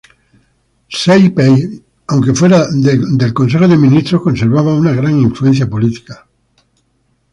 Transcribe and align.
Seipel, 0.89 1.83
aunque 2.07 2.33
fuera 2.33 2.65
del 2.71 3.33
Consejo 3.35 3.67
de 3.67 3.77
Ministros, 3.77 4.23
conservaba 4.23 4.73
una 4.73 4.93
gran 4.93 5.15
influencia 5.19 5.69
política. 5.69 6.25